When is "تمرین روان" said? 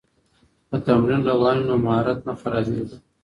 0.85-1.57